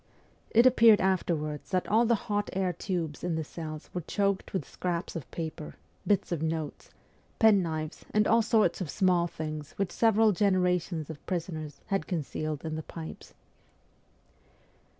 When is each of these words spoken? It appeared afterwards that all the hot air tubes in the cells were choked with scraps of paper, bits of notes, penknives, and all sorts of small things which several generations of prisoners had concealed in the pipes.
It 0.49 0.65
appeared 0.65 0.99
afterwards 0.99 1.69
that 1.69 1.87
all 1.87 2.07
the 2.07 2.15
hot 2.25 2.49
air 2.53 2.73
tubes 2.73 3.23
in 3.23 3.35
the 3.35 3.43
cells 3.43 3.87
were 3.93 4.01
choked 4.01 4.51
with 4.51 4.67
scraps 4.67 5.15
of 5.15 5.29
paper, 5.29 5.75
bits 6.07 6.31
of 6.31 6.41
notes, 6.41 6.89
penknives, 7.37 8.03
and 8.11 8.25
all 8.25 8.41
sorts 8.41 8.81
of 8.81 8.89
small 8.89 9.27
things 9.27 9.73
which 9.73 9.91
several 9.91 10.31
generations 10.31 11.11
of 11.11 11.23
prisoners 11.27 11.81
had 11.85 12.07
concealed 12.07 12.65
in 12.65 12.77
the 12.77 12.81
pipes. 12.81 13.35